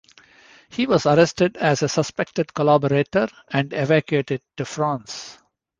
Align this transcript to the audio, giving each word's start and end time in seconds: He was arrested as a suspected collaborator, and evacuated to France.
He 0.69 0.87
was 0.87 1.05
arrested 1.05 1.57
as 1.57 1.83
a 1.83 1.87
suspected 1.87 2.55
collaborator, 2.55 3.27
and 3.49 3.71
evacuated 3.71 4.41
to 4.57 4.65
France. 4.65 5.37